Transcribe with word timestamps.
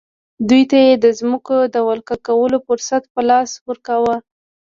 دوی 0.49 0.63
ته 0.71 0.77
یې 0.85 0.93
د 1.03 1.05
ځمکو 1.19 1.57
د 1.73 1.75
ولکه 1.89 2.15
کولو 2.27 2.57
فرصت 2.67 3.03
په 3.13 3.21
لاس 3.29 3.51
ورکاوه. 3.69 4.15